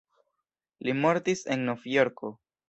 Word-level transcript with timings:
Li 0.87 0.95
mortis 1.01 1.45
en 1.57 1.67
Novjorko. 1.69 2.33